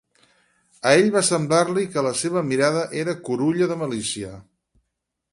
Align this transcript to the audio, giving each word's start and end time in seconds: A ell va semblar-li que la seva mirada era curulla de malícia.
A 0.91 0.93
ell 1.01 1.09
va 1.15 1.21
semblar-li 1.27 1.83
que 1.95 2.03
la 2.07 2.13
seva 2.21 2.43
mirada 2.51 2.81
era 3.01 3.15
curulla 3.27 3.67
de 3.73 3.77
malícia. 3.83 4.33